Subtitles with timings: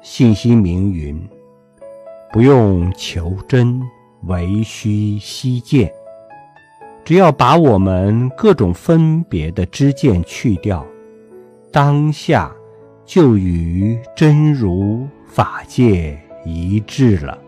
[0.00, 1.28] 信心明云：
[2.32, 3.80] 不用求真，
[4.24, 5.92] 唯需悉见。
[7.04, 10.86] 只要把我们各种分别的知见去掉，
[11.72, 12.54] 当下
[13.04, 17.38] 就与真如法界一致了。